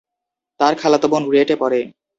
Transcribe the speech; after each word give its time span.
তার 0.59 0.73
খালাতো 0.75 1.07
বোন 1.07 1.23
রুয়েটে 1.25 1.55
পড়ে। 1.55 1.79